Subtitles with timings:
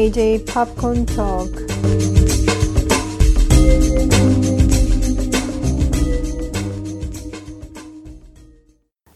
[0.00, 1.66] JJ Popcorn Talk.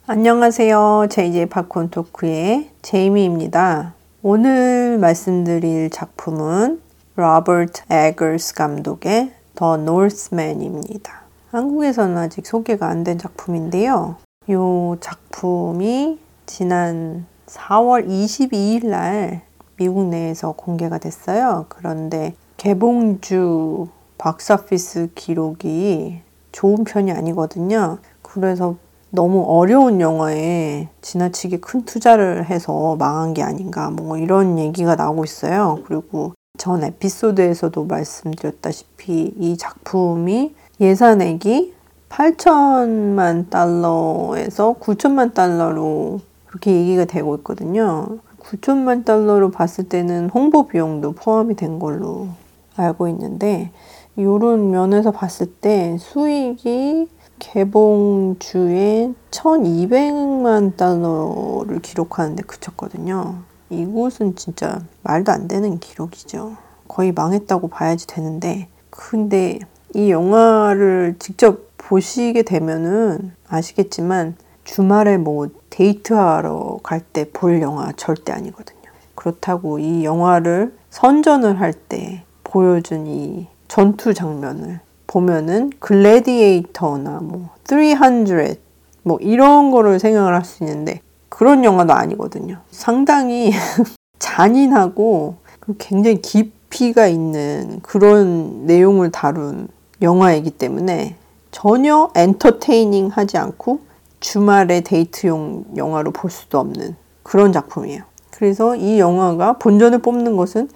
[0.05, 1.07] 안녕하세요.
[1.09, 3.95] JJ 팝콘 토크의 제이미입니다.
[4.21, 6.79] 오늘 말씀드릴 작품은
[7.15, 11.21] 로버트 에거스 감독의 더 노스맨입니다.
[11.49, 14.17] 한국에서는 아직 소개가 안 된 작품인데요.
[14.47, 14.53] 이
[14.99, 19.44] 작품이 지난 4월 22일 날
[19.77, 21.65] 미국 내에서 공개가 됐어요.
[21.69, 27.97] 그런데 개봉주 박스오피스 기록이 좋은 편이 아니거든요.
[28.21, 28.75] 그래서
[29.11, 35.79] 너무 어려운 영화에 지나치게 큰 투자를 해서 망한 게 아닌가 뭐 이런 얘기가 나오고 있어요.
[35.85, 41.73] 그리고 전 에피소드에서도 말씀드렸다시피 이 작품이 예산액이
[42.09, 48.19] 8천만 달러에서 9천만 달러로 그렇게 얘기가 되고 있거든요.
[48.45, 52.27] 9천만 달러로 봤을 때는 홍보 비용도 포함이 된 걸로
[52.75, 53.71] 알고 있는데
[54.15, 57.07] 이런 면에서 봤을 때 수익이
[57.39, 63.39] 개봉주에 1200만 달러를 기록하는데 그쳤거든요.
[63.69, 66.55] 이곳은 진짜 말도 안 되는 기록이죠.
[66.87, 69.59] 거의 망했다고 봐야지 되는데 근데
[69.95, 78.79] 이 영화를 직접 보시게 되면은 아시겠지만 주말에 뭐 데이트하러 갈 때 볼 영화 절대 아니거든요.
[79.15, 88.59] 그렇다고 이 영화를 선전을 할 때 보여준 이 전투 장면을 보면은 글래디에이터나 뭐 300,
[89.03, 92.59] 뭐 이런 거를 생각을 할 수 있는데 그런 영화도 아니거든요.
[92.71, 93.51] 상당히
[94.19, 95.35] 잔인하고
[95.77, 99.67] 굉장히 깊이가 있는 그런 내용을 다룬
[100.01, 101.15] 영화이기 때문에
[101.51, 103.79] 전혀 엔터테이닝 하지 않고
[104.25, 108.01] 주말에 데이트용 영화로 볼 수도 없는 그런 작품이에요.
[108.31, 110.67] 그래서 이 영화가 본전을 뽑는 것은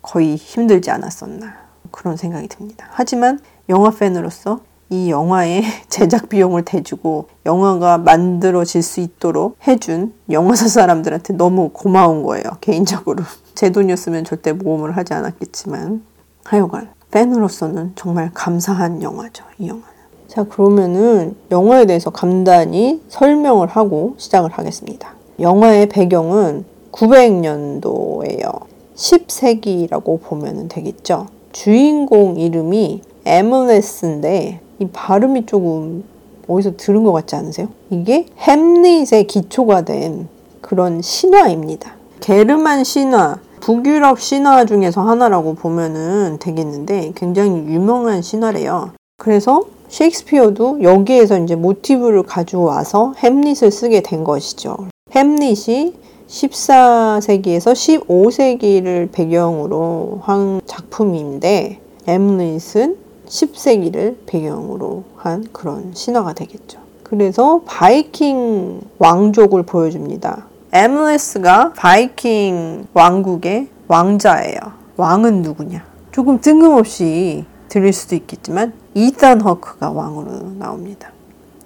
[0.00, 1.54] 거의 힘들지 않았었나
[1.90, 2.86] 그런 생각이 듭니다.
[2.92, 4.60] 하지만 영화 팬으로서
[4.90, 12.44] 이 영화의 제작 비용을 대주고 영화가 만들어질 수 있도록 해준 영화사 사람들한테 너무 고마운 거예요.
[12.60, 13.24] 개인적으로.
[13.56, 16.04] 제 돈이었으면 절대 모험을 하지 않았겠지만
[16.44, 19.44] 하여간 팬으로서는 정말 감사한 영화죠.
[19.58, 19.93] 이 영화는.
[20.28, 25.14] 자 그러면은 영화에 대해서 간단히 설명을 하고 시작을 하겠습니다.
[25.40, 28.60] 영화의 배경은 900년도예요.
[28.94, 31.26] 10세기라고 보면 되겠죠.
[31.52, 36.04] 주인공 이름이 에머레스인데 이 발음이 조금
[36.46, 37.68] 어디서 들은 것 같지 않으세요?
[37.90, 40.28] 이게 햄릿의 기초가 된
[40.60, 41.94] 그런 신화입니다.
[42.20, 48.92] 게르만 신화, 북유럽 신화 중에서 하나라고 보면은 되겠는데 굉장히 유명한 신화래요.
[49.16, 54.76] 그래서 셰익스피어도 여기에서 이제 모티브를 가지고 와서 햄릿을 쓰게 된 것이죠.
[55.12, 55.94] 햄릿이
[56.28, 57.72] 14세기에서
[58.06, 62.96] 15세기를 배경으로 한 작품인데 햄릿은
[63.26, 66.80] 10세기를 배경으로 한 그런 신화가 되겠죠.
[67.02, 70.46] 그래서 바이킹 왕족을 보여줍니다.
[70.72, 74.58] 엠레스가 바이킹 왕국의 왕자예요.
[74.96, 75.84] 왕은 누구냐?
[76.10, 81.10] 조금 뜬금없이 들릴 수도 있겠지만 이단 허크가 왕으로 나옵니다.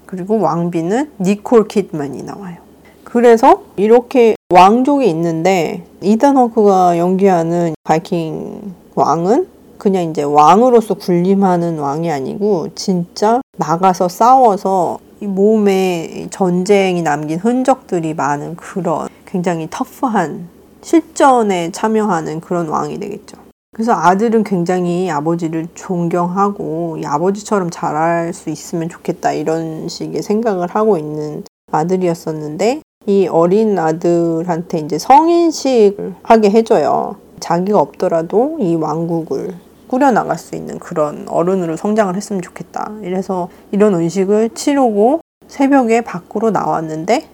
[0.06, 2.56] 그리고 왕비는 니콜 키드만이 나와요.
[3.04, 12.68] 그래서 이렇게 왕족이 있는데 이단 허크가 연기하는 바이킹 왕은 그냥 이제 왕으로서 군림하는 왕이 아니고
[12.74, 20.48] 진짜 나가서 싸워서 몸에 전쟁이 남긴 흔적들이 많은 그런 굉장히 터프한
[20.80, 23.47] 실전에 참여하는 그런 왕이 되겠죠.
[23.78, 31.44] 그래서 아들은 굉장히 아버지를 존경하고 아버지처럼 잘할 수 있으면 좋겠다 이런 식의 생각을 하고 있는
[31.70, 37.14] 아들이었었는데 이 어린 아들한테 이제 성인식을 하게 해줘요.
[37.38, 39.54] 자기가 없더라도 이 왕국을
[39.86, 42.94] 꾸려나갈 수 있는 그런 어른으로 성장을 했으면 좋겠다.
[43.02, 47.28] 이래서 이런 의식을 치르고 새벽에 밖으로 나왔는데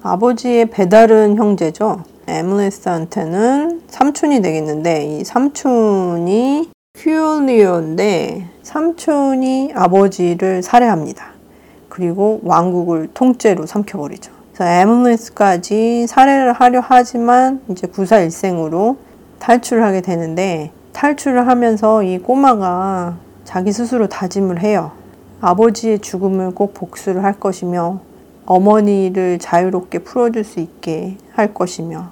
[0.00, 2.04] 아버지의 배다른 형제죠.
[2.30, 11.32] 에므레스한테는 삼촌이 되겠는데 이 삼촌이 큐리오인데 삼촌이 아버지를 살해합니다.
[11.88, 14.32] 그리고 왕국을 통째로 삼켜버리죠.
[14.52, 18.96] 그래서 에므레스까지 살해를 하려 하지만 이제 구사일생으로
[19.38, 24.92] 탈출을 하게 되는데 탈출을 하면서 이 꼬마가 자기 스스로 다짐을 해요.
[25.40, 28.00] 아버지의 죽음을 꼭 복수를 할 것이며
[28.46, 32.10] 어머니를 자유롭게 풀어줄 수 있게 할 것이며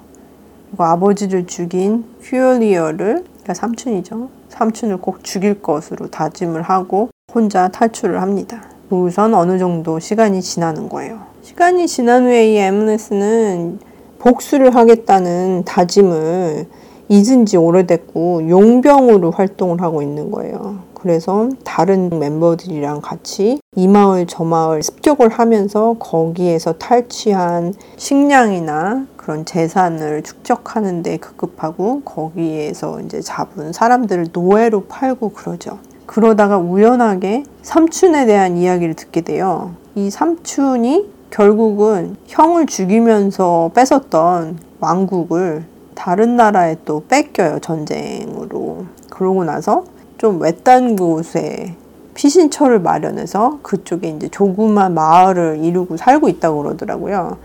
[0.69, 4.29] 그리고 아버지를 죽인 퓨어리어를 그러니까 삼촌이죠.
[4.49, 8.63] 삼촌을 꼭 죽일 것으로 다짐을 하고 혼자 탈출을 합니다.
[8.89, 11.19] 우선 어느 정도 시간이 지나는 거예요.
[11.41, 13.79] 시간이 지난 후에 이 에므네스는
[14.19, 16.67] 복수를 하겠다는 다짐을
[17.07, 20.79] 잊은 지 오래됐고 용병으로 활동을 하고 있는 거예요.
[20.93, 30.23] 그래서 다른 멤버들이랑 같이 이 마을 저 마을 습격을 하면서 거기에서 탈취한 식량이나 그런 재산을
[30.23, 35.77] 축적하는 데 급급하고 거기에서 이제 잡은 사람들을 노예로 팔고 그러죠.
[36.07, 39.75] 그러다가 우연하게 삼촌에 대한 이야기를 듣게 돼요.
[39.93, 48.85] 이 삼촌이 결국은 형을 죽이면서 뺏었던 왕국을 다른 나라에 또 뺏겨요, 전쟁으로.
[49.11, 49.83] 그러고 나서
[50.17, 51.75] 좀 외딴 곳에
[52.15, 57.37] 피신처를 마련해서 그쪽에 이제 조그만 마을을 이루고 살고 있다고 그러더라고요.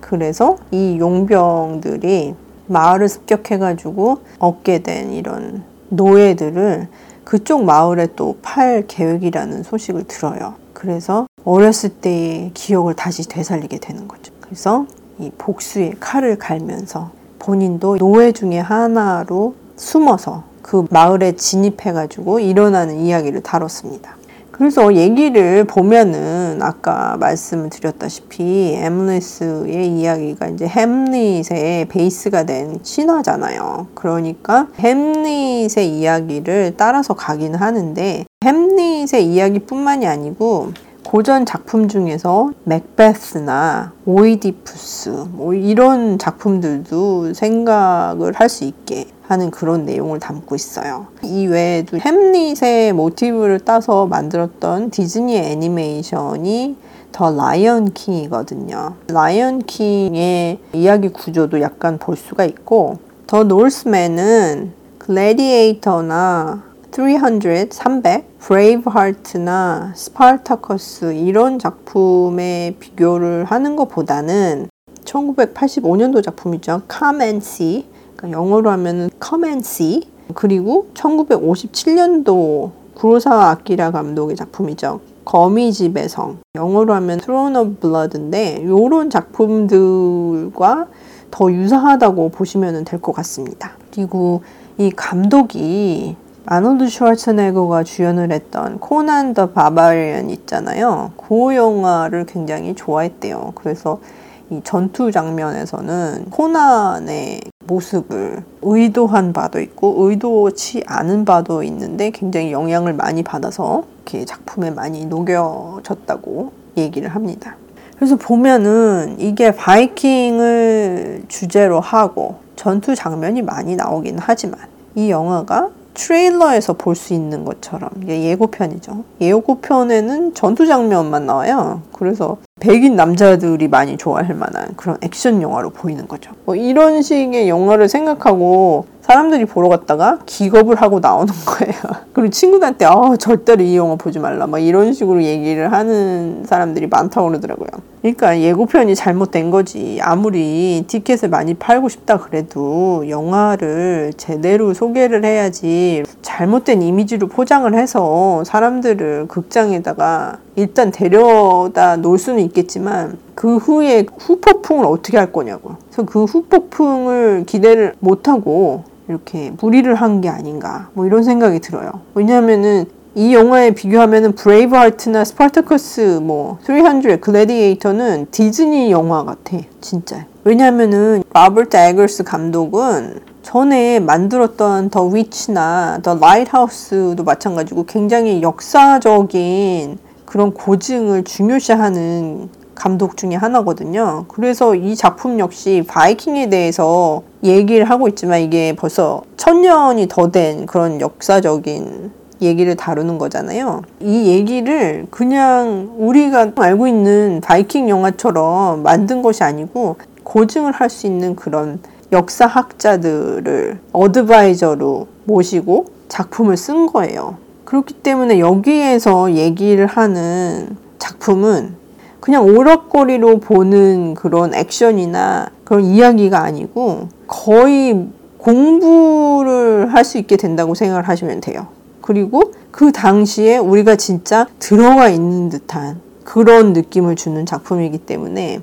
[0.00, 2.34] 그래서 이 용병들이
[2.66, 6.88] 마을을 습격해가지고 얻게 된 이런 노예들을
[7.24, 10.54] 그쪽 마을에 또 팔 계획이라는 소식을 들어요.
[10.72, 14.32] 그래서 어렸을 때의 기억을 다시 되살리게 되는 거죠.
[14.40, 14.86] 그래서
[15.18, 24.17] 이 복수의 칼을 갈면서 본인도 노예 중에 하나로 숨어서 그 마을에 진입해가지고 일어나는 이야기를 다뤘습니다.
[24.58, 33.86] 그래서 얘기를 보면은 아까 말씀을 드렸다시피 엠리스의 이야기가 이제 햄릿의 베이스가 된 신화잖아요.
[33.94, 40.72] 그러니까 햄릿의 이야기를 따라서 가긴 하는데 햄릿의 이야기뿐만이 아니고
[41.08, 50.20] 고전 작품 중에서 맥베스나 오이디푸스 뭐 이런 작품들도 생각을 할 수 있게 하는 그런 내용을
[50.20, 51.06] 담고 있어요.
[51.22, 56.76] 이 외에도 햄릿의 모티브를 따서 만들었던 디즈니 애니메이션이
[57.10, 58.96] The Lion King이거든요.
[59.08, 66.67] 라이언 킹의 이야기 구조도 약간 볼 수가 있고 The Northman은 글래디에이터나
[66.98, 74.68] 300, 300, 브레이브하트나 스파르타커스 이런 작품에 비교를 하는 것보다는
[75.04, 76.82] 1985년도 작품이죠.
[76.88, 77.86] Come and See
[78.16, 84.98] 그러니까 영어로 하면은 Come and See 그리고 1957년도 구로사와 아키라 감독의 작품이죠.
[85.24, 90.88] 거미집의 성 영어로 하면 Throne of Blood인데 이런 작품들과
[91.30, 93.74] 더 유사하다고 보시면 될 것 같습니다.
[93.92, 94.42] 그리고
[94.78, 96.16] 이 감독이
[96.50, 101.12] 아놀드 슈왈츠네거가 주연을 했던 코난 더 바바리언 있잖아요.
[101.18, 103.52] 그 영화를 굉장히 좋아했대요.
[103.54, 104.00] 그래서
[104.48, 113.22] 이 전투 장면에서는 코난의 모습을 의도한 바도 있고 의도치 않은 바도 있는데 굉장히 영향을 많이
[113.22, 117.56] 받아서 이렇게 작품에 많이 녹여졌다고 얘기를 합니다.
[117.96, 124.60] 그래서 보면은 이게 바이킹을 주제로 하고 전투 장면이 많이 나오긴 하지만
[124.94, 129.04] 이 영화가 트레일러에서 볼 수 있는 것처럼 예고편이죠.
[129.20, 131.82] 예고편에는 전투 장면만 나와요.
[131.92, 136.32] 그래서 백인 남자들이 많이 좋아할 만한 그런 액션 영화로 보이는 거죠.
[136.44, 142.04] 뭐 이런 식의 영화를 생각하고 사람들이 보러 갔다가 기겁을 하고 나오는 거예요.
[142.12, 147.28] 그리고 친구들한테 아 절대로 이 영화 보지 말라 막 이런 식으로 얘기를 하는 사람들이 많다고
[147.28, 147.68] 그러더라고요.
[148.02, 149.98] 그러니까 예고편이 잘못된 거지.
[150.02, 159.26] 아무리 티켓을 많이 팔고 싶다 그래도 영화를 제대로 소개를 해야지 잘못된 이미지로 포장을 해서 사람들을
[159.28, 165.76] 극장에다가 일단 데려다 놓을 수는 있겠지만 그 후에 후폭풍을 어떻게 할 거냐고.
[165.86, 171.90] 그래서 그 후폭풍을 기대를 못 하고 이렇게 무리를 한 게 아닌가 뭐 이런 생각이 들어요.
[172.14, 180.24] 왜냐하면은 이 영화에 비교하면은 브레이브하트나 스파르타커스 뭐 300, 글래디에이터는 디즈니 영화 같아 진짜.
[180.44, 191.24] 왜냐하면은 로버트 에글스 감독은 전에 만들었던 The Witch나 The Lighthouse도 마찬가지고 굉장히 역사적인 그런 고증을
[191.24, 194.26] 중요시하는 감독 중에 하나거든요.
[194.28, 201.00] 그래서 이 작품 역시 바이킹에 대해서 얘기를 하고 있지만 이게 벌써 천년이 더 된 그런
[201.00, 202.10] 역사적인
[202.42, 203.80] 얘기를 다루는 거잖아요.
[204.00, 211.36] 이 얘기를 그냥 우리가 알고 있는 바이킹 영화처럼 만든 것이 아니고 고증을 할 수 있는
[211.36, 211.80] 그런
[212.12, 217.38] 역사학자들을 어드바이저로 모시고 작품을 쓴 거예요.
[217.68, 221.74] 그렇기 때문에 여기에서 얘기를 하는 작품은
[222.18, 228.06] 그냥 오락거리로 보는 그런 액션이나 그런 이야기가 아니고 거의
[228.38, 231.66] 공부를 할 수 있게 된다고 생각을 하시면 돼요.
[232.00, 238.62] 그리고 그 당시에 우리가 진짜 들어가 있는 듯한 그런 느낌을 주는 작품이기 때문에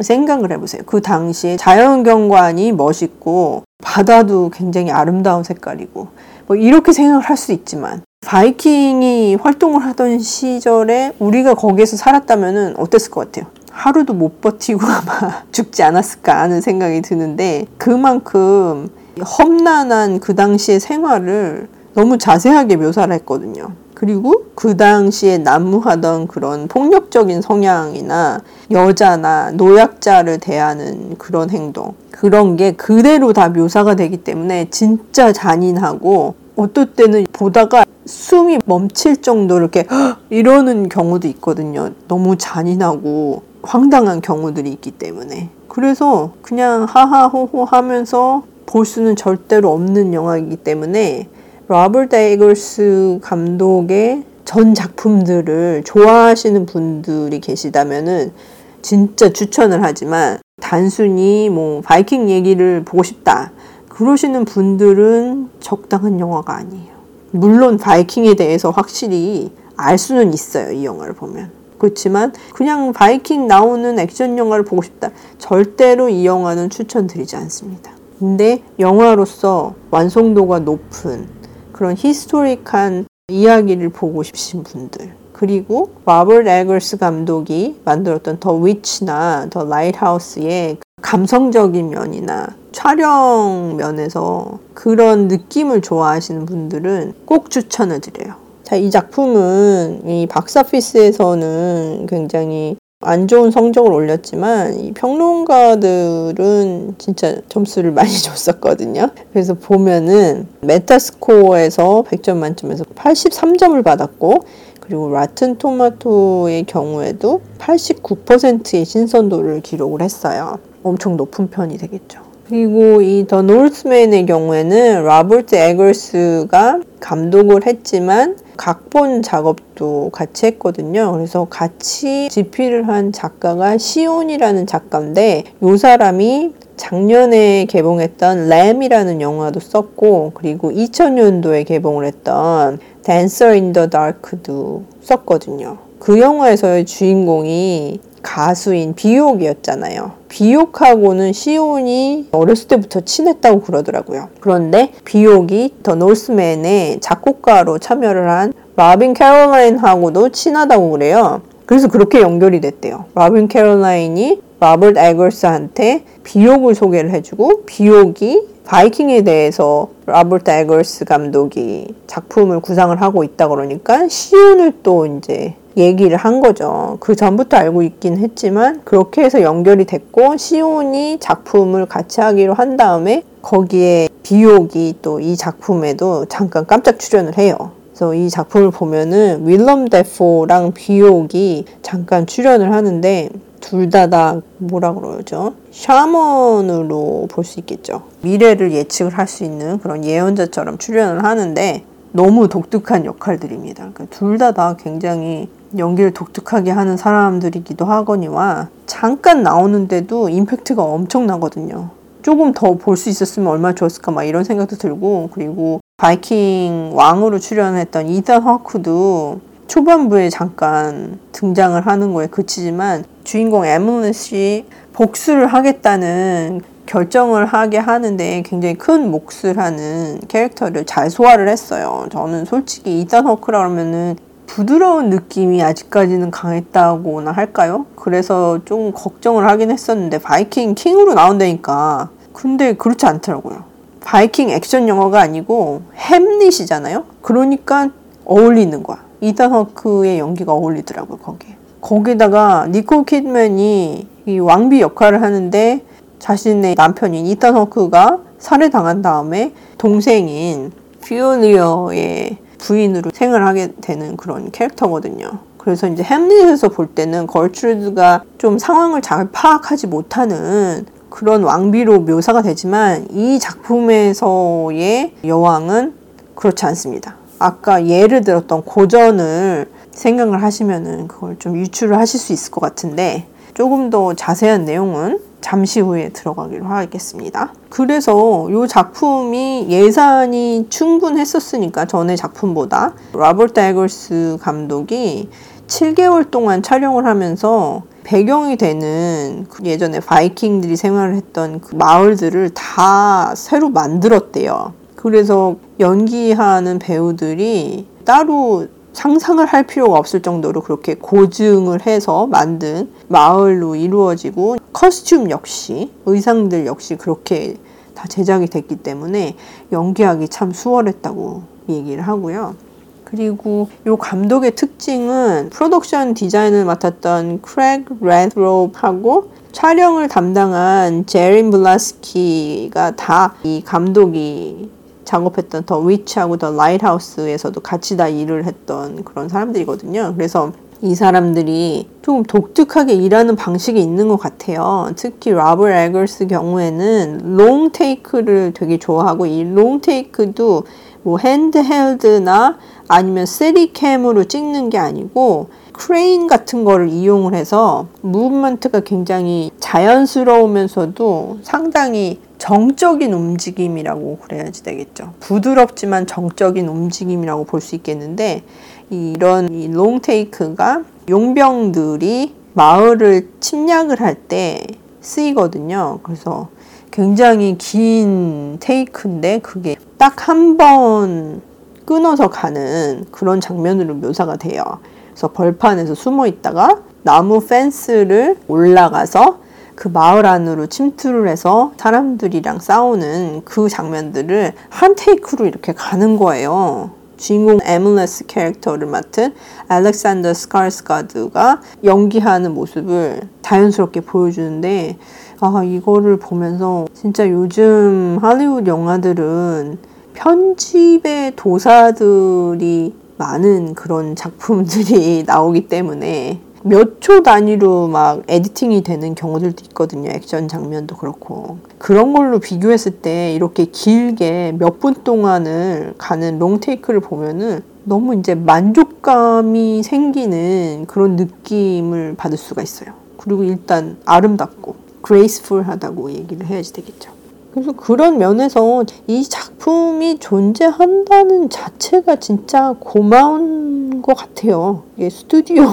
[0.00, 0.80] 생각을 해보세요.
[0.86, 6.08] 그 당시에 자연경관이 멋있고 바다도 굉장히 아름다운 색깔이고
[6.46, 13.32] 뭐 이렇게 생각을 할 수 있지만 바이킹이 활동을 하던 시절에 우리가 거기에서 살았다면 어땠을 것
[13.32, 13.50] 같아요?
[13.70, 22.18] 하루도 못 버티고 아마 죽지 않았을까 하는 생각이 드는데 그만큼 험난한 그 당시의 생활을 너무
[22.18, 23.72] 자세하게 묘사를 했거든요.
[23.94, 33.32] 그리고 그 당시에 난무하던 그런 폭력적인 성향이나 여자나 노약자를 대하는 그런 행동 그런 게 그대로
[33.32, 39.86] 다 묘사가 되기 때문에 진짜 잔인하고 어떨 때는 보다가 숨이 멈출 정도로 이렇게
[40.30, 41.90] 이러는 경우도 있거든요.
[42.08, 50.56] 너무 잔인하고 황당한 경우들이 있기 때문에 그래서 그냥 하하호호 하면서 볼 수는 절대로 없는 영화이기
[50.56, 51.28] 때문에
[51.68, 58.32] 로버트 에글스 감독의 전 작품들을 좋아하시는 분들이 계시다면은
[58.80, 63.52] 진짜 추천을 하지만 단순히 뭐 바이킹 얘기를 보고 싶다
[63.90, 66.97] 그러시는 분들은 적당한 영화가 아니에요.
[67.30, 70.72] 물론 바이킹에 대해서 확실히 알 수는 있어요.
[70.72, 71.50] 이 영화를 보면.
[71.78, 75.10] 그렇지만 그냥 바이킹 나오는 액션 영화를 보고 싶다.
[75.38, 77.92] 절대로 이 영화는 추천드리지 않습니다.
[78.18, 81.28] 근데 영화로서 완성도가 높은
[81.72, 90.78] 그런 historic한 이야기를 보고 싶으신 분들 그리고 로버트 에글스 감독이 만들었던 The Witch나 The Lighthouse의
[91.00, 98.34] 감성적인 면이나 촬영 면에서 그런 느낌을 좋아하시는 분들은 꼭 추천을 드려요.
[98.62, 108.12] 자, 이 작품은 이 박스오피스에서는 굉장히 안 좋은 성적을 올렸지만 이 평론가들은 진짜 점수를 많이
[108.16, 109.08] 줬었거든요.
[109.32, 114.44] 그래서 보면은 메타스코어에서 100점 만점에서 83점을 받았고
[114.78, 120.60] 그리고 로튼 토마토의 경우에도 89%의 신선도를 기록을 했어요.
[120.84, 122.27] 엄청 높은 편이 되겠죠.
[122.48, 131.12] 그리고 이 The Northman의 경우에는 로버트 에글스가 감독을 했지만 각본 작업도 같이 했거든요.
[131.12, 140.70] 그래서 같이 집필을 한 작가가 시온이라는 작가인데 이 사람이 작년에 개봉했던 Lamb이라는 영화도 썼고 그리고
[140.70, 145.76] 2000년도에 개봉을 했던 Dancer in the Dark도 썼거든요.
[145.98, 150.12] 그 영화에서의 주인공이 가수인 비욕이었잖아요.
[150.28, 154.28] 비욕하고는 시온이 어렸을 때부터 친했다고 그러더라고요.
[154.40, 161.42] 그런데 비욕이 The Northman의 작곡가로 참여를 한 로빈 캐롤란하고도 친하다고 그래요.
[161.66, 163.06] 그래서 그렇게 연결이 됐대요.
[163.14, 173.00] 로빈 캐롤란이 로버트 에글스한테 비욕을 소개를 해주고 비욕이 바이킹에 대해서 로버트 에글스 감독이 작품을 구상을
[173.00, 176.96] 하고 있다 그러니까 시온을 또 이제 얘기를 한 거죠.
[177.00, 183.22] 그 전부터 알고 있긴 했지만 그렇게 해서 연결이 됐고 시온이 작품을 같이 하기로 한 다음에
[183.42, 187.56] 거기에 비욕이 또 이 작품에도 잠깐 깜짝 출연을 해요.
[187.90, 193.28] 그래서 이 작품을 보면은 윌럼 데포랑 비옥이 잠깐 출연을 하는데
[193.60, 195.54] 둘다다 뭐라 그러죠?
[195.72, 198.02] 샤먼으로 볼 수 있겠죠.
[198.22, 201.82] 미래를 예측을 할 수 있는 그런 예언자처럼 출연을 하는데
[202.12, 203.90] 너무 독특한 역할들입니다.
[203.92, 211.90] 그러니까 둘다 다 굉장히 연기를 독특하게 하는 사람들이기도 하거니와 잠깐 나오는데도 임팩트가 엄청나거든요.
[212.22, 218.08] 조금 더 볼 수 있었으면 얼마나 좋았을까 막 이런 생각도 들고 그리고 바이킹 왕으로 출연했던
[218.08, 228.42] 이단 허크도 초반부에 잠깐 등장을 하는 거에 그치지만 주인공 에밀리씨 복수를 하겠다는 결정을 하게 하는데
[228.46, 232.06] 굉장히 큰 몫을 하는 캐릭터를 잘 소화를 했어요.
[232.10, 234.16] 저는 솔직히 이단 허크라 그러면은
[234.48, 237.86] 부드러운 느낌이 아직까지는 강했다고나 할까요?
[237.94, 243.62] 그래서 좀 걱정을 하긴 했었는데 바이킹 킹으로 나온다니까 근데 그렇지 않더라고요.
[244.00, 247.04] 바이킹 액션 영화가 아니고 햄릿이잖아요.
[247.22, 247.90] 그러니까
[248.24, 248.98] 어울리는 거야.
[249.20, 251.56] 이단 허크의 연기가 어울리더라고요, 거기에.
[251.80, 255.84] 거기다가 니콜 키드맨이 이 왕비 역할을 하는데
[256.18, 265.30] 자신의 남편인 이단 허크가 살해당한 다음에 동생인 퓨리어의 부인으로 생활하게 되는 그런 캐릭터거든요.
[265.58, 273.06] 그래서 이제 햄릿에서 볼 때는 걸트루드가 좀 상황을 잘 파악하지 못하는 그런 왕비로 묘사가 되지만
[273.10, 275.94] 이 작품에서의 여왕은
[276.34, 277.16] 그렇지 않습니다.
[277.38, 283.90] 아까 예를 들었던 고전을 생각을 하시면은 그걸 좀 유추를 하실 수 있을 것 같은데 조금
[283.90, 287.52] 더 자세한 내용은 잠시 후에 들어가기로 하겠습니다.
[287.70, 295.28] 그래서 이 작품이 예산이 충분했었으니까 전에 작품보다 로버트 에글스 감독이
[295.66, 303.68] 7개월 동안 촬영을 하면서 배경이 되는 그 예전에 바이킹들이 생활을 했던 그 마을들을 다 새로
[303.68, 304.72] 만들었대요.
[304.96, 308.66] 그래서 연기하는 배우들이 따로
[308.98, 316.96] 상상을 할 필요가 없을 정도로 그렇게 고증을 해서 만든 마을로 이루어지고 costume 역시 의상들 역시
[316.96, 317.56] 그렇게
[317.94, 319.36] 다 제작이 됐기 때문에
[319.70, 322.56] 연기하기 참 수월했다고 얘기를 하고요.
[323.04, 333.62] 그리고 이 감독의 특징은 production design을 맡았던 크레이그 라스롭하고 촬영을 담당한 제린 블라슈케가 다 이
[333.64, 334.70] 감독이
[335.08, 340.12] 작업했던 The Witch하고 The Lighthouse에서도 같이 다 일을 했던 그런 사람들이거든요.
[340.14, 344.90] 그래서 이 사람들이 조금 독특하게 일하는 방식이 있는 것 같아요.
[344.96, 350.64] 특히 로버트 에글스 경우에는 long take를 되게 좋아하고 이 long take도
[351.02, 361.38] 뭐 handheld나 아니면 steadicam으로 찍는 게 아니고 크레인 같은 거를 이용을 해서 movement가 굉장히 자연스러우면서도
[361.42, 365.12] 상당히 정적인 움직임이라고 그래야지 되겠죠.
[365.20, 368.42] 부드럽지만 정적인 움직임이라고 볼 수 있겠는데
[368.90, 374.64] 이런 이 롱테이크가 용병들이 마을을 침략을 할 때
[375.00, 376.00] 쓰이거든요.
[376.02, 376.48] 그래서
[376.90, 381.40] 굉장히 긴 테이크인데 그게 딱 한 번
[381.84, 384.62] 끊어서 가는 그런 장면으로 묘사가 돼요.
[385.10, 389.38] 그래서 벌판에서 숨어 있다가 나무 펜스를 올라가서
[389.78, 396.90] 그 마을 안으로 침투를 해서 사람들이랑 싸우는 그 장면들을 한 테이크로 이렇게 가는 거예요.
[397.16, 399.34] 주인공 에밀레스 캐릭터를 맡은
[399.68, 404.98] 알렉산더 스카스가드가 연기하는 모습을 자연스럽게 보여주는데
[405.38, 409.78] 아 이거를 보면서 진짜 요즘 할리우드 영화들은
[410.14, 420.10] 편집의 도사들이 많은 그런 작품들이 나오기 때문에 몇 초 단위로 막 editing이 되는 경우들도 있거든요.
[420.10, 421.58] 액션 장면도 그렇고.
[421.78, 429.82] 그런 걸로 비교했을 때 이렇게 길게 몇 분 동안을 가는 롱테이크를 보면은 너무 이제 만족감이
[429.82, 432.90] 생기는 그런 느낌을 받을 수가 있어요.
[433.16, 437.10] 그리고 일단 아름답고 그레이스풀하다고 얘기를 해야지 되겠죠.
[437.52, 444.82] 그래서 그런 면에서 이 작품이 존재한다는 자체가 진짜 고마운 것 같아요.
[444.96, 445.64] 이게 스튜디오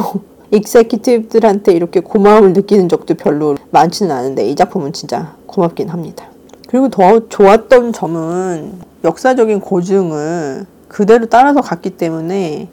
[0.56, 6.28] 익세키티브들한테 이렇게 고마움을 느끼는 적도 별로 많지는 않은데 이 작품은 진짜 고맙긴 합니다.
[6.68, 12.70] 그리고 더 좋았던 점은 역사적인 고증을 그대로 따라서 갔기 때문에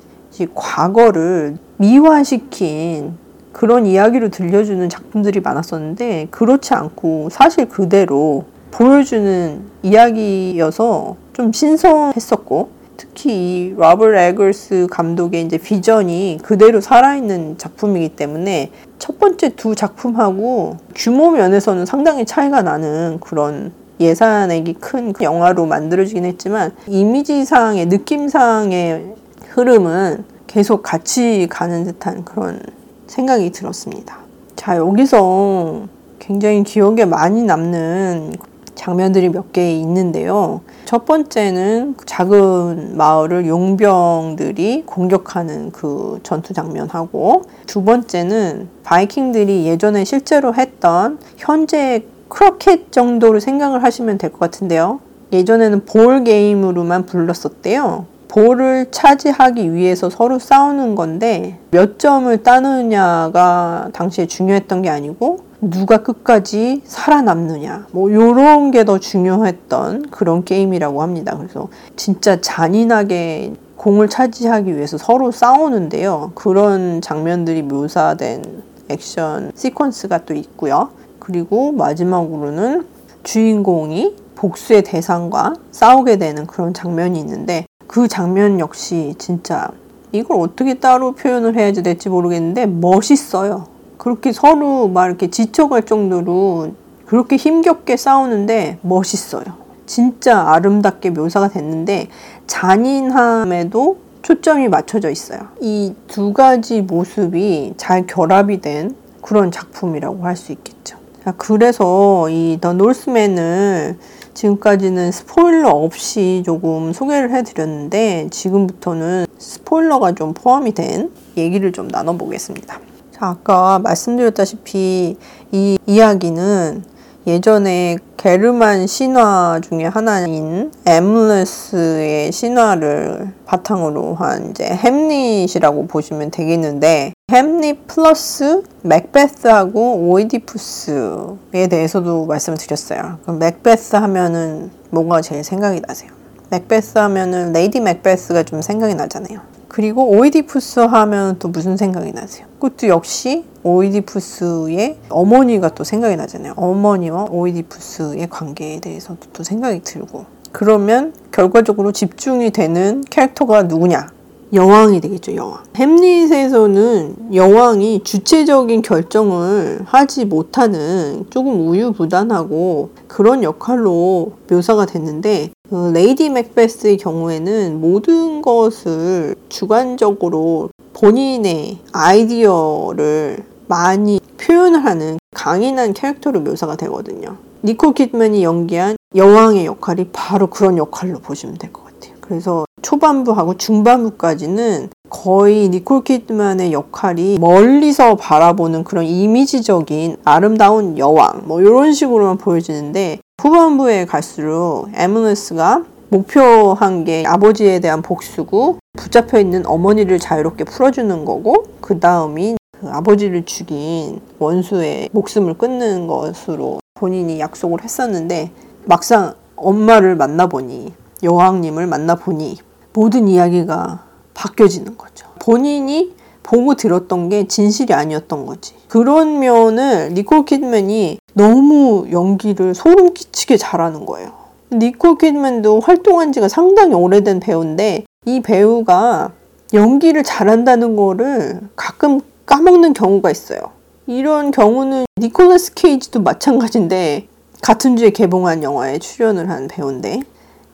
[0.55, 3.15] 과거를 미화시킨
[3.53, 13.75] 그런 이야기로 들려주는 작품들이 많았었는데 그렇지 않고 사실 그대로 보여주는 이야기여서 좀 신선했었고 특히 이
[13.77, 21.85] 로버트 에글스 감독의 이제 비전이 그대로 살아있는 작품이기 때문에 첫 번째 두 작품하고 규모 면에서는
[21.85, 29.15] 상당히 차이가 나는 그런 예산액이 큰 영화로 만들어지긴 했지만 이미지상의 느낌상의
[29.49, 32.61] 흐름은 계속 같이 가는 듯한 그런
[33.09, 34.19] 생각이 들었습니다.
[34.55, 35.89] 자, 여기서
[36.21, 38.35] 굉장히 기억에 많이 남는
[38.75, 40.61] 장면들이 몇 개 있는데요.
[40.87, 51.19] 첫 번째는 작은 마을을 용병들이 공격하는 그 전투 장면하고 두 번째는 바이킹들이 예전에 실제로 했던
[51.37, 55.01] 현재 크로켓 정도로 생각을 하시면 될 것 같은데요.
[55.33, 58.07] 예전에는 볼 게임으로만 불렀었대요.
[58.29, 66.83] 볼을 차지하기 위해서 서로 싸우는 건데 몇 점을 따느냐가 당시에 중요했던 게 아니고 누가 끝까지
[66.85, 71.37] 살아남느냐 뭐 요런 게 더 중요했던 그런 게임이라고 합니다.
[71.37, 76.33] 그래서 진짜 잔인하게 공을 차지하기 위해서 서로 싸우는데요.
[76.35, 78.43] 그런 장면들이 묘사된
[78.89, 80.91] 액션 시퀀스가 또 있고요.
[81.21, 82.85] 그리고 마지막으로는
[83.23, 89.71] 주인공이 복수의 대상과 싸우게 되는 그런 장면이 있는데 그 장면 역시 진짜
[90.11, 93.72] 이걸 어떻게 따로 표현을 해야 될지 모르겠는데 멋있어요.
[94.03, 96.73] 그렇게 서로 막 이렇게 지쳐갈 정도로
[97.07, 99.45] 그렇게 힘겹게 싸우는데 멋있어요.
[99.87, 102.09] 진짜 아름답게 묘사가 됐는데
[102.49, 105.43] 잔인함에도 초점이 맞춰져 있어요.
[105.61, 110.99] 이 두 가지 모습이 잘 결합이 된 그런 작품이라고 할 수 있겠죠.
[111.37, 113.97] 그래서 이 The Northman을
[114.35, 122.81] 지금까지는 스포일러 없이 조금 소개를 해드렸는데 지금부터는 스포일러가 좀 포함이 된 얘기를 좀 나눠보겠습니다.
[123.23, 125.17] 자, 아까 말씀드렸다시피
[125.53, 126.85] 이 이야기는
[127.29, 138.65] 예전에 게르만 신화 중에 하나인 엠레스의 신화를 바탕으로 한 이제 햄릿이라고 보시면 되겠는데 햄릿 플러스
[138.83, 143.19] 맥베스하고 오이디푸스에 대해서도 말씀을 드렸어요.
[143.23, 146.11] 그럼 맥베스 하면은 뭐가 제일 생각이 나세요?
[146.51, 149.52] 맥베스 하면은 레이디 맥베스가 좀 생각이 나잖아요.
[149.73, 152.47] 그리고 오이디푸스 하면 또 무슨 생각이 나세요?
[152.61, 156.53] 그것도 역시 오이디푸스의 어머니가 또 생각이 나잖아요.
[156.57, 160.27] 어머니와 오이디푸스의 관계에 대해서도 또 생각이 들고.
[160.53, 164.09] 그러면 결과적으로 집중이 되는 캐릭터가 누구냐?
[164.53, 165.63] 여왕이 되겠죠, 여왕.
[165.75, 176.99] 햄릿에서는 여왕이 주체적인 결정을 하지 못하는 조금 우유부단하고 그런 역할로 묘사가 됐는데, 그 레이디 맥베스의
[176.99, 187.39] 경우에는 모든 것을 주관적으로 본인의 아이디어를 많이 표현을 하는 강인한 캐릭터로 묘사가 되거든요.
[187.65, 192.17] 니콜 키드맨이 연기한 여왕의 역할이 바로 그런 역할로 보시면 될 것 같아요.
[192.21, 201.95] 그래서 초반부하고 중반부까지는 거의 니콜 키드만의 역할이 멀리서 바라보는 그런 이미지적인 아름다운 여왕 뭐 이런
[201.95, 211.25] 식으로만 보여지는데 후반부에 갈수록 에무네스가 목표한 게 아버지에 대한 복수고 붙잡혀 있는 어머니를 자유롭게 풀어주는
[211.25, 218.53] 거고 그 다음이 그 아버지를 죽인 원수의 목숨을 끊는 것으로 본인이 약속을 했었는데
[218.85, 220.93] 막상 엄마를 만나보니
[221.25, 222.59] 여왕님을 만나보니
[222.93, 225.27] 모든 이야기가 바뀌어지는 거죠.
[225.41, 228.75] 본인이 보고 들었던 게 진실이 아니었던 거지.
[228.89, 234.33] 그런 면을 니콜 키드맨이 너무 연기를 소름 끼치게 잘하는 거예요.
[234.73, 239.33] 니콜 키드맨도 활동한 지가 상당히 오래된 배우인데 이 배우가
[239.73, 243.61] 연기를 잘한다는 거를 가끔 까먹는 경우가 있어요.
[244.07, 247.29] 이런 경우는 니콜라스 케이지도 마찬가지인데
[247.63, 250.21] 같은 주에 개봉한 영화에 출연을 한 배우인데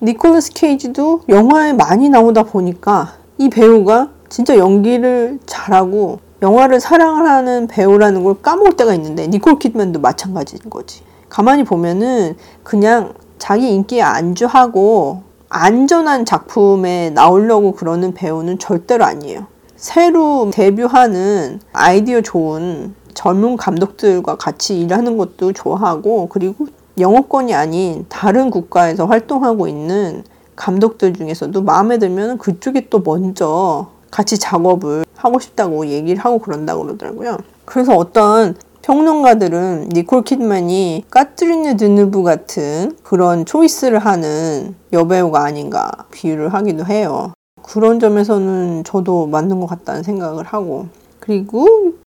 [0.02, 8.34] 니콜라스 케이지도 영화에 많이 나오다 보니까 이 배우가 진짜 연기를 잘하고 영화를 사랑하는 배우라는 걸
[8.40, 11.02] 까먹을 때가 있는데 니콜 키드맨도 마찬가지인 거지.
[11.28, 19.46] 가만히 보면은 그냥 자기 인기에 안주하고 안전한 작품에 나오려고 그러는 배우는 절대로 아니에요.
[19.76, 26.66] 새로 데뷔하는 아이디어 좋은 젊은 감독들과 같이 일하는 것도 좋아하고 그리고
[26.98, 30.24] 영어권이 아닌 다른 국가에서 활동하고 있는
[30.56, 37.38] 감독들 중에서도 마음에 들면 그쪽에 또 먼저 같이 작업을 하고 싶다고 얘기를 하고 그런다고 그러더라고요.
[37.64, 46.86] 그래서 어떤 평론가들은 니콜 키드만이 까트리네 드누브 같은 그런 초이스를 하는 여배우가 아닌가 비유를 하기도
[46.86, 47.32] 해요.
[47.62, 50.86] 그런 점에서는 저도 맞는 것 같다는 생각을 하고
[51.20, 51.66] 그리고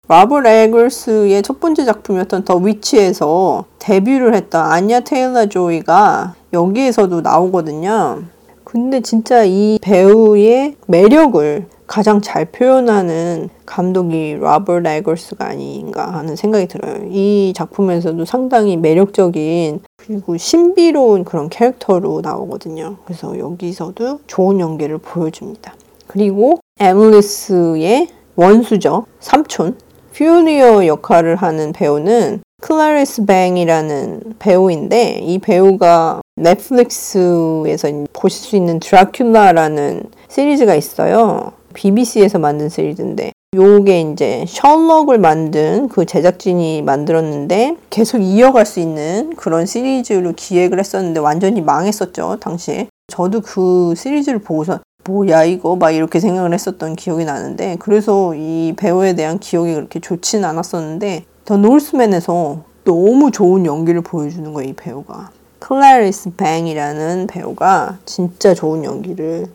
[0.07, 8.23] 라벌 에글스의 첫 번째 작품이었던 더 위치에서 데뷔를 했던 아니아 테일러 조이가 여기에서도 나오거든요.
[8.63, 17.05] 근데 진짜 이 배우의 매력을 가장 잘 표현하는 감독이 라버트 에글스가 아닌가 하는 생각이 들어요.
[17.11, 22.95] 이 작품에서도 상당히 매력적인 그리고 신비로운 그런 캐릭터로 나오거든요.
[23.05, 25.75] 그래서 여기서도 좋은 연기를 보여줍니다.
[26.07, 29.05] 그리고 에밀리스의 원수죠.
[29.19, 29.77] 삼촌.
[30.15, 40.73] 퓨리어 역할을 하는 배우는 클라리스 뱅이라는 배우인데 이 배우가 넷플릭스에서 보실 수 있는 드라큘라라는 시리즈가
[40.73, 41.51] 있어요.
[41.73, 49.65] BBC에서 만든 시리즈인데 요게 이제 셜록을 만든 그 제작진이 만들었는데 계속 이어갈 수 있는 그런
[49.65, 52.87] 시리즈로 기획을 했었는데 완전히 망했었죠 당시에.
[53.07, 55.75] 저도 그 시리즈를 보고서 뭐야 이거?
[55.75, 61.57] 막 이렇게 생각을 했었던 기억이 나는데 그래서 이 배우에 대한 기억이 그렇게 좋지는 않았었는데 The
[61.57, 65.31] Northman에서 너무 좋은 연기를 보여주는 거예요 이 배우가.
[65.59, 69.45] 클라리스 뱅이라는 배우가 진짜 좋은 연기를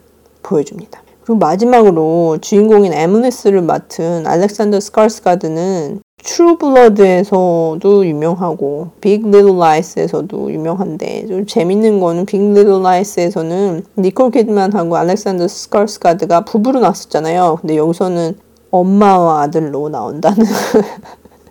[0.43, 1.08] 보여줍니다.
[1.29, 11.45] 그리고 마지막으로 주인공인 에믈레스를 맡은 알렉산더 스칼스가드는 트루 블러드에서도 유명하고 Big Little Lies에서도 유명한데 좀
[11.45, 17.59] 재밌는 거는 Big Little Lies에서는 니콜 키드만하고 알렉산더 스칼스가드가 부부로 나왔었잖아요.
[17.61, 18.39] 근데 여기서는
[18.71, 20.47] 엄마와 아들로 나온다는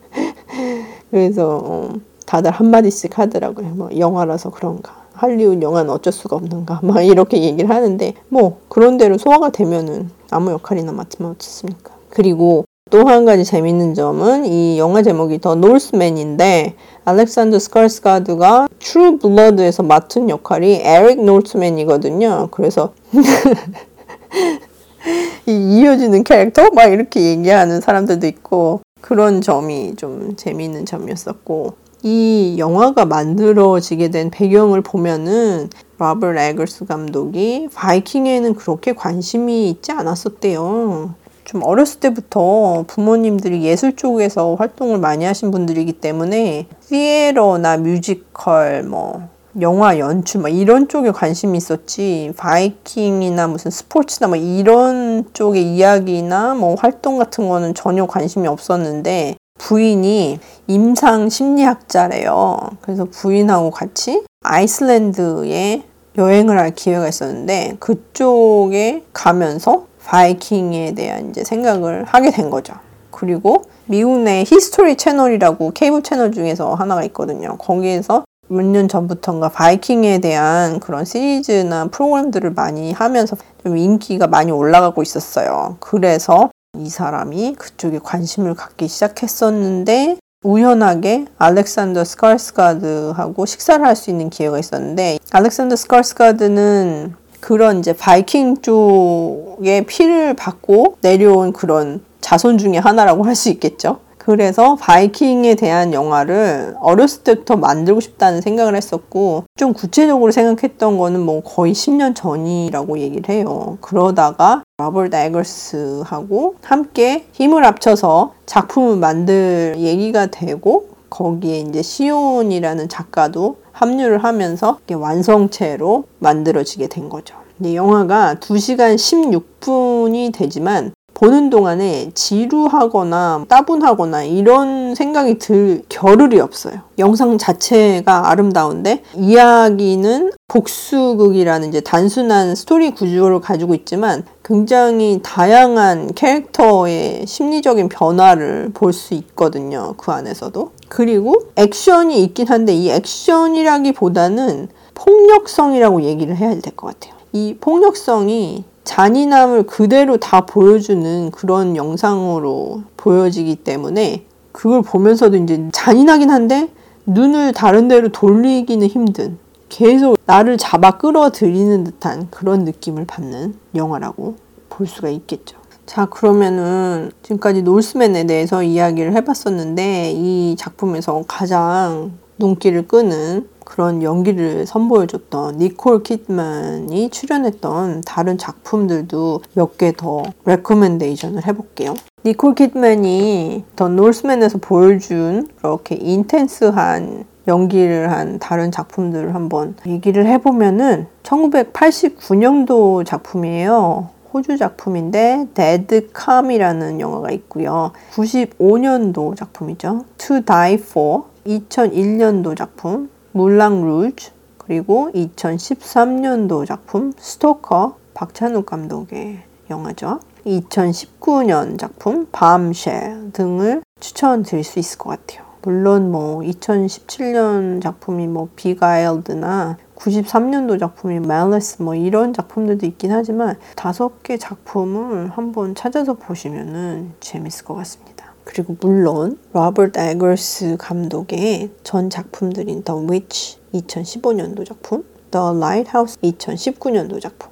[1.12, 1.90] 그래서 어,
[2.26, 3.68] 다들 한마디씩 하더라고요.
[3.76, 5.07] 뭐 영화라서 그런가.
[5.18, 6.80] 할리우드 영화는 어쩔 수가 없는가.
[6.84, 11.96] 막 이렇게 얘기를 하는데 뭐 그런 대로 소화가 되면은 아무 역할이나 맡으면 어떻습니까.
[12.10, 19.84] 그리고 또 한 가지 재밌는 점은 이 영화 제목이 The Northman인데 알렉산더 스카스가드가 True Blood에서
[19.84, 22.50] 맡은 역할이 에릭 노스맨이거든요.
[22.52, 22.94] 그래서
[25.48, 33.04] 이 이어지는 캐릭터 막 이렇게 얘기하는 사람들도 있고 그런 점이 좀 재미있는 점이었었고 이 영화가
[33.04, 41.14] 만들어지게 된 배경을 보면은 로버트 에거스 감독이 바이킹에는 그렇게 관심이 있지 않았었대요.
[41.44, 49.28] 좀 어렸을 때부터 부모님들이 예술 쪽에서 활동을 많이 하신 분들이기 때문에 theater나 뮤지컬 뭐
[49.60, 56.76] 영화 연출 막 이런 쪽에 관심이 있었지 바이킹이나 무슨 스포츠나 뭐 이런 쪽의 이야기나 뭐
[56.76, 62.58] 활동 같은 거는 전혀 관심이 없었는데 부인이 임상 심리학자래요.
[62.82, 65.84] 그래서 부인하고 같이 아이슬란드에
[66.18, 72.74] 여행을 할 기회가 있었는데 그쪽에 가면서 바이킹에 대한 이제 생각을 하게 된 거죠.
[73.12, 77.58] 그리고 미국 내 History Channel이라고 케이블 채널 중에서 하나가 있거든요.
[77.58, 85.02] 거기에서 몇 년 전부터인가 바이킹에 대한 그런 시리즈나 프로그램들을 많이 하면서 좀 인기가 많이 올라가고
[85.02, 85.76] 있었어요.
[85.82, 94.60] 그래서 이 사람이 그쪽에 관심을 갖기 시작했었는데 우연하게 알렉산더 스카스가드하고 식사를 할 수 있는 기회가
[94.60, 103.36] 있었는데 알렉산더 스카스가드는 그런 이제 바이킹 쪽의 피를 받고 내려온 그런 자손 중에 하나라고 할
[103.36, 104.00] 수 있겠죠.
[104.28, 111.42] 그래서 바이킹에 대한 영화를 어렸을 때부터 만들고 싶다는 생각을 했었고 좀 구체적으로 생각했던 거는 뭐
[111.42, 113.78] 거의 10년 전이라고 얘기를 해요.
[113.80, 124.26] 그러다가 로버트 에거스하고 함께 힘을 합쳐서 작품을 만들 얘기가 되고 거기에 이제 시온이라는 작가도 합류를
[124.26, 127.36] 하면서 완성체로 만들어지게 된 거죠.
[127.64, 136.82] 영화가 2시간 16분이 되지만 보는 동안에 지루하거나 따분하거나 이런 생각이 들 겨를이 없어요.
[137.00, 147.90] 영상 자체가 아름다운데 이야기는 복수극이라는 이제 단순한 스토리 구조를 가지고 있지만 굉장히 다양한 캐릭터의 심리적인
[147.90, 149.96] 변화를 볼 수 있거든요.
[149.98, 150.72] 그 안에서도.
[150.88, 157.16] 그리고 액션이 있긴 한데 이 액션이라기보다는 폭력성이라고 얘기를 해야 될 것 같아요.
[157.34, 166.70] 이 폭력성이 잔인함을 그대로 다 보여주는 그런 영상으로 보여지기 때문에 그걸 보면서도 이제 잔인하긴 한데
[167.06, 174.36] 눈을 다른 데로 돌리기는 힘든 계속 나를 잡아 끌어들이는 듯한 그런 느낌을 받는 영화라고
[174.70, 175.58] 볼 수가 있겠죠.
[175.86, 185.58] 자, 그러면은 지금까지 Northman에 대해서 이야기를 해봤었는데 이 작품에서 가장 눈길을 끄는 그런 연기를 선보여줬던
[185.58, 191.94] 니콜 키드만이 출연했던 다른 작품들도 몇 개 더 recommendation을 해볼게요.
[192.26, 203.06] 니콜 키드만이 The Northman에서 보여준 그렇게 intense한 연기를 한 다른 작품들을 한번 얘기를 해보면은 1989년도
[203.06, 204.10] 작품이에요.
[204.34, 207.92] 호주 작품인데 Dead Calm이라는 영화가 있고요.
[208.14, 210.04] 95년도 작품이죠.
[210.18, 220.20] To Die For 2001년도 작품 Moulin Rouge 그리고 2013년도 작품 Stoker 박찬욱 감독의 영화죠.
[220.46, 225.48] 2019년 작품 밤쉘 등을 추천드릴 수 있을 것 같아요.
[225.62, 234.24] 물론 뭐 2017년 작품이 뭐 비가일드나 93년도 작품이 멜레스 뭐 이런 작품들도 있긴 하지만 다섯
[234.24, 238.07] 개 작품을 한번 찾아서 보시면은 재밌을 것 같습니다.
[238.48, 247.52] 그리고 물론 로버트 에거스 감독의 전 작품들인 The Witch 2015년도 작품, The Lighthouse 2019년도 작품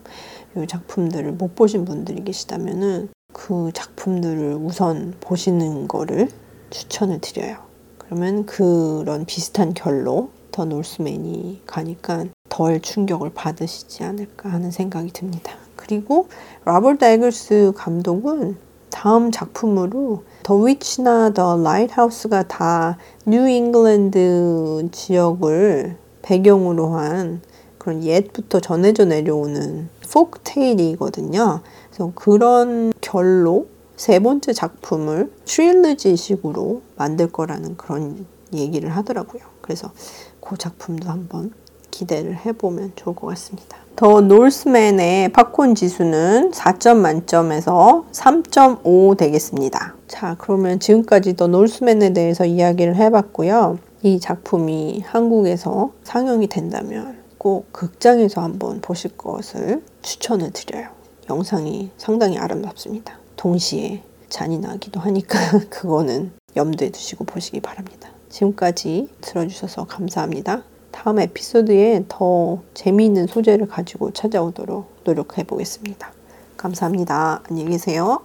[0.56, 6.30] 이 작품들을 못 보신 분들이 계시다면은 그 작품들을 우선 보시는 거를
[6.70, 7.58] 추천을 드려요.
[7.98, 15.58] 그러면 그런 비슷한 결로 The Northman이 가니까 덜 충격을 받으시지 않을까 하는 생각이 듭니다.
[15.76, 16.30] 그리고
[16.64, 18.65] 로버트 에거스 감독은
[18.96, 27.42] 다음 작품으로 The Witch나 The Lighthouse가 다 뉴잉글랜드 지역을 배경으로 한
[27.78, 31.60] 그런 옛부터 전해져 내려오는 folktale이거든요.
[31.90, 39.44] 그래서 그런 결로 세 번째 작품을 trilogy식으로 만들 거라는 그런 얘기를 하더라고요.
[39.60, 39.92] 그래서
[40.40, 41.52] 그 작품도 한번
[41.96, 43.78] 기대를 해보면 좋을 것 같습니다.
[43.96, 49.96] The Northman의 팝콘 지수는 4점 만점에서 3.5 되겠습니다.
[50.10, 53.80] 자, 그러면 지금까지 The Northman에 대해서 이야기를 해봤고요.
[54.04, 60.90] 이 작품이 한국에서 상영이 된다면 꼭 극장에서 한번 보실 것을 추천을 드려요.
[61.30, 63.18] 영상이 상당히 아름답습니다.
[63.38, 68.10] 동시에 잔인하기도 하니까 그거는 염두에 두시고 보시기 바랍니다.
[68.28, 70.64] 지금까지 들어주셔서 감사합니다.
[70.96, 76.12] 다음 에피소드에 더 재미있는 소재를 가지고 찾아오도록 노력해 보겠습니다.
[76.56, 77.42] 감사합니다.
[77.50, 78.22] 안녕히 계세요.